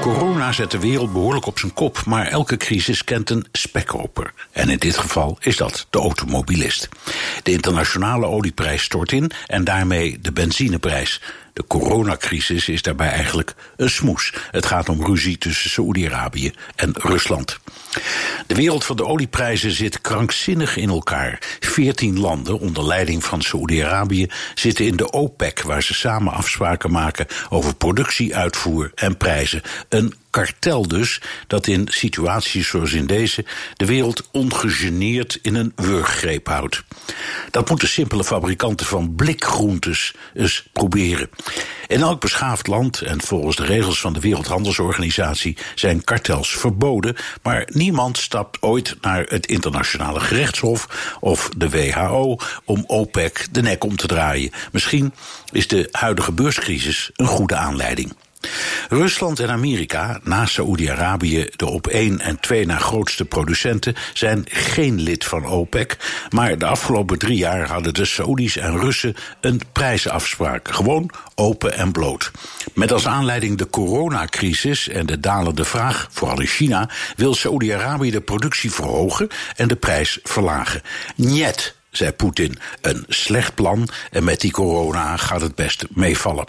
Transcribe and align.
Corona 0.00 0.52
zet 0.52 0.70
de 0.70 0.78
wereld 0.78 1.12
behoorlijk 1.12 1.46
op 1.46 1.58
zijn 1.58 1.74
kop, 1.74 2.04
maar 2.06 2.26
elke 2.26 2.56
crisis 2.56 3.04
kent 3.04 3.30
een 3.30 3.46
spekkoper. 3.52 4.32
En 4.52 4.68
in 4.68 4.78
dit 4.78 4.96
geval 4.96 5.38
is 5.40 5.56
dat 5.56 5.86
de 5.90 5.98
automobilist. 5.98 6.88
De 7.42 7.52
internationale 7.52 8.26
olieprijs 8.26 8.82
stort 8.82 9.12
in 9.12 9.30
en 9.46 9.64
daarmee 9.64 10.18
de 10.20 10.32
benzineprijs. 10.32 11.20
De 11.52 11.66
coronacrisis 11.66 12.68
is 12.68 12.82
daarbij 12.82 13.08
eigenlijk 13.08 13.54
een 13.76 13.90
smoes. 13.90 14.32
Het 14.50 14.66
gaat 14.66 14.88
om 14.88 15.04
ruzie 15.04 15.38
tussen 15.38 15.70
Saoedi-Arabië 15.70 16.52
en 16.76 16.92
Rusland. 16.94 17.58
De 18.50 18.56
wereld 18.56 18.84
van 18.84 18.96
de 18.96 19.06
olieprijzen 19.06 19.70
zit 19.70 20.00
krankzinnig 20.00 20.76
in 20.76 20.88
elkaar. 20.88 21.38
Veertien 21.60 22.20
landen 22.20 22.58
onder 22.58 22.86
leiding 22.86 23.24
van 23.24 23.42
Saoedi-Arabië 23.42 24.26
zitten 24.54 24.86
in 24.86 24.96
de 24.96 25.12
OPEC, 25.12 25.62
waar 25.62 25.82
ze 25.82 25.94
samen 25.94 26.32
afspraken 26.32 26.90
maken 26.90 27.26
over 27.48 27.74
productie, 27.74 28.36
uitvoer 28.36 28.92
en 28.94 29.16
prijzen. 29.16 29.62
Een 29.88 30.14
kartel 30.30 30.88
dus, 30.88 31.20
dat 31.46 31.66
in 31.66 31.88
situaties 31.90 32.68
zoals 32.68 32.92
in 32.92 33.06
deze 33.06 33.44
de 33.76 33.86
wereld 33.86 34.28
ongegeneerd 34.32 35.38
in 35.42 35.54
een 35.54 35.72
wurggreep 35.76 36.46
houdt. 36.46 36.84
Dat 37.50 37.68
moeten 37.68 37.88
simpele 37.88 38.24
fabrikanten 38.24 38.86
van 38.86 39.14
blikgroentes 39.14 40.14
eens 40.34 40.68
proberen. 40.72 41.30
In 41.90 42.02
elk 42.02 42.20
beschaafd 42.20 42.66
land 42.66 43.00
en 43.00 43.20
volgens 43.20 43.56
de 43.56 43.64
regels 43.64 44.00
van 44.00 44.12
de 44.12 44.20
Wereldhandelsorganisatie 44.20 45.56
zijn 45.74 46.04
kartels 46.04 46.56
verboden, 46.56 47.16
maar 47.42 47.68
niemand 47.72 48.18
stapt 48.18 48.62
ooit 48.62 48.96
naar 49.00 49.24
het 49.28 49.46
internationale 49.46 50.20
gerechtshof 50.20 51.16
of 51.20 51.50
de 51.56 51.68
WHO 51.68 52.36
om 52.64 52.84
OPEC 52.86 53.46
de 53.50 53.62
nek 53.62 53.84
om 53.84 53.96
te 53.96 54.06
draaien. 54.06 54.50
Misschien 54.72 55.14
is 55.52 55.68
de 55.68 55.88
huidige 55.92 56.32
beurscrisis 56.32 57.10
een 57.16 57.26
goede 57.26 57.56
aanleiding. 57.56 58.12
Rusland 58.88 59.38
en 59.38 59.50
Amerika, 59.50 60.20
na 60.22 60.46
Saoedi-Arabië 60.46 61.48
de 61.56 61.66
op 61.66 61.86
één 61.86 62.20
en 62.20 62.40
twee 62.40 62.66
na 62.66 62.76
grootste 62.76 63.24
producenten, 63.24 63.94
zijn 64.12 64.44
geen 64.48 65.00
lid 65.00 65.24
van 65.24 65.46
OPEC. 65.46 65.96
Maar 66.30 66.58
de 66.58 66.66
afgelopen 66.66 67.18
drie 67.18 67.36
jaar 67.36 67.68
hadden 67.68 67.94
de 67.94 68.04
Saoedi's 68.04 68.56
en 68.56 68.78
Russen 68.78 69.16
een 69.40 69.60
prijzenafspraak. 69.72 70.68
Gewoon 70.74 71.10
open 71.34 71.72
en 71.76 71.92
bloot. 71.92 72.30
Met 72.74 72.92
als 72.92 73.06
aanleiding 73.06 73.58
de 73.58 73.70
coronacrisis 73.70 74.88
en 74.88 75.06
de 75.06 75.20
dalende 75.20 75.64
vraag, 75.64 76.08
vooral 76.10 76.40
in 76.40 76.46
China, 76.46 76.88
wil 77.16 77.34
Saoedi-Arabië 77.34 78.10
de 78.10 78.20
productie 78.20 78.72
verhogen 78.72 79.28
en 79.56 79.68
de 79.68 79.76
prijs 79.76 80.18
verlagen. 80.22 80.82
Niet 81.16 81.78
zei 81.90 82.12
Poetin. 82.12 82.58
Een 82.80 83.04
slecht 83.08 83.54
plan 83.54 83.88
en 84.10 84.24
met 84.24 84.40
die 84.40 84.50
corona 84.50 85.16
gaat 85.16 85.40
het 85.40 85.54
best 85.54 85.84
meevallen. 85.90 86.44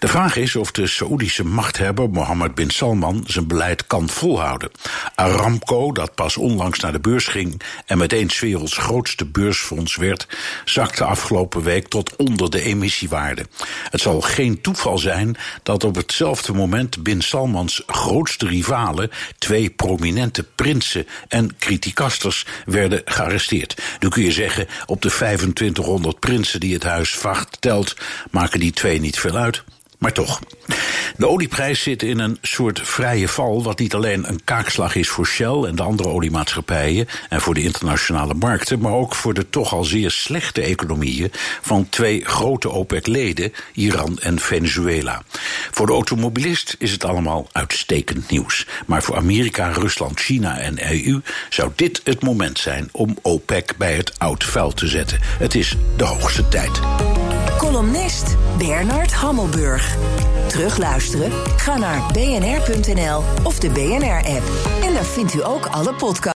De 0.00 0.08
vraag 0.08 0.36
is 0.36 0.56
of 0.56 0.70
de 0.70 0.86
Saoedische 0.86 1.44
machthebber 1.44 2.10
Mohammed 2.10 2.54
bin 2.54 2.70
Salman 2.70 3.24
zijn 3.26 3.46
beleid 3.46 3.86
kan 3.86 4.08
volhouden. 4.08 4.70
Aramco, 5.14 5.92
dat 5.92 6.14
pas 6.14 6.36
onlangs 6.36 6.80
naar 6.80 6.92
de 6.92 7.00
beurs 7.00 7.26
ging 7.26 7.62
en 7.86 7.98
meteen 7.98 8.30
werelds 8.40 8.76
grootste 8.76 9.26
beursfonds 9.26 9.96
werd, 9.96 10.26
zakte 10.64 11.04
afgelopen 11.04 11.62
week 11.62 11.88
tot 11.88 12.16
onder 12.16 12.50
de 12.50 12.62
emissiewaarde. 12.62 13.46
Het 13.90 14.00
zal 14.00 14.20
geen 14.20 14.60
toeval 14.60 14.98
zijn 14.98 15.36
dat 15.62 15.84
op 15.84 15.94
hetzelfde 15.94 16.52
moment 16.52 17.02
bin 17.02 17.22
Salmans 17.22 17.82
grootste 17.86 18.46
rivalen, 18.46 19.10
twee 19.38 19.70
prominente 19.70 20.42
prinsen 20.54 21.06
en 21.28 21.56
criticasters, 21.58 22.46
werden 22.64 23.02
gearresteerd. 23.04 23.82
Nu 23.98 24.08
kun 24.08 24.22
je 24.22 24.32
zeggen 24.32 24.66
op 24.86 25.02
de 25.02 25.08
2500 25.08 26.18
prinsen 26.18 26.60
die 26.60 26.74
het 26.74 26.84
huis 26.84 27.14
vacht 27.14 27.60
telt, 27.60 27.96
maken 28.30 28.60
die 28.60 28.72
twee 28.72 29.00
niet 29.00 29.18
veel 29.18 29.36
uit. 29.36 29.64
Maar 30.00 30.12
toch. 30.12 30.40
De 31.16 31.28
olieprijs 31.28 31.82
zit 31.82 32.02
in 32.02 32.18
een 32.18 32.38
soort 32.42 32.80
vrije 32.82 33.28
val, 33.28 33.62
wat 33.62 33.78
niet 33.78 33.94
alleen 33.94 34.28
een 34.28 34.40
kaakslag 34.44 34.94
is 34.94 35.08
voor 35.08 35.26
Shell 35.26 35.62
en 35.64 35.76
de 35.76 35.82
andere 35.82 36.08
oliemaatschappijen 36.08 37.08
en 37.28 37.40
voor 37.40 37.54
de 37.54 37.62
internationale 37.62 38.34
markten, 38.34 38.80
maar 38.80 38.92
ook 38.92 39.14
voor 39.14 39.34
de 39.34 39.50
toch 39.50 39.72
al 39.72 39.84
zeer 39.84 40.10
slechte 40.10 40.62
economieën 40.62 41.32
van 41.60 41.88
twee 41.88 42.24
grote 42.24 42.68
OPEC-leden, 42.68 43.52
Iran 43.72 44.18
en 44.18 44.38
Venezuela. 44.38 45.22
Voor 45.70 45.86
de 45.86 45.92
automobilist 45.92 46.76
is 46.78 46.92
het 46.92 47.04
allemaal 47.04 47.48
uitstekend 47.52 48.30
nieuws. 48.30 48.66
Maar 48.86 49.02
voor 49.02 49.16
Amerika, 49.16 49.72
Rusland, 49.72 50.20
China 50.20 50.58
en 50.58 50.92
EU 50.92 51.20
zou 51.48 51.70
dit 51.74 52.00
het 52.04 52.22
moment 52.22 52.58
zijn 52.58 52.88
om 52.92 53.16
OPEC 53.22 53.74
bij 53.76 53.94
het 53.94 54.18
oud 54.18 54.44
vuil 54.44 54.72
te 54.72 54.86
zetten. 54.86 55.18
Het 55.22 55.54
is 55.54 55.76
de 55.96 56.04
hoogste 56.04 56.48
tijd. 56.48 56.80
Columnist 57.60 58.36
Bernard 58.58 59.12
Hammelburg. 59.12 59.96
Terugluisteren? 60.48 61.32
Ga 61.56 61.78
naar 61.78 62.12
bnr.nl 62.12 63.22
of 63.44 63.58
de 63.58 63.70
BNR-app. 63.70 64.42
En 64.82 64.94
daar 64.94 65.04
vindt 65.04 65.34
u 65.34 65.44
ook 65.44 65.66
alle 65.66 65.94
podcasts. 65.94 66.38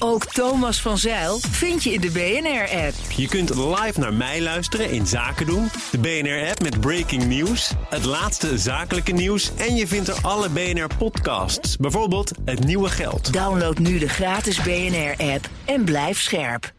Ook 0.00 0.24
Thomas 0.24 0.82
van 0.82 0.98
Zeil 0.98 1.38
vind 1.38 1.82
je 1.82 1.92
in 1.92 2.00
de 2.00 2.10
BNR-app. 2.10 2.94
Je 3.16 3.28
kunt 3.28 3.54
live 3.54 4.00
naar 4.00 4.14
mij 4.14 4.42
luisteren 4.42 4.90
in 4.90 5.06
Zaken 5.06 5.46
doen, 5.46 5.68
de 5.90 5.98
BNR-app 5.98 6.62
met 6.62 6.80
breaking 6.80 7.26
news, 7.26 7.72
het 7.88 8.04
laatste 8.04 8.58
zakelijke 8.58 9.12
nieuws 9.12 9.50
en 9.56 9.76
je 9.76 9.86
vindt 9.86 10.08
er 10.08 10.18
alle 10.22 10.48
BNR-podcasts, 10.48 11.76
bijvoorbeeld 11.76 12.30
Het 12.44 12.64
Nieuwe 12.64 12.88
Geld. 12.88 13.32
Download 13.32 13.78
nu 13.78 13.98
de 13.98 14.08
gratis 14.08 14.62
BNR-app 14.62 15.48
en 15.64 15.84
blijf 15.84 16.20
scherp. 16.20 16.76